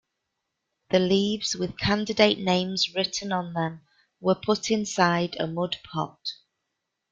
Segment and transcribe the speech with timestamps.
[0.89, 3.81] The leaves, with candidate names written on them,
[4.19, 6.17] were put inside a mud pot.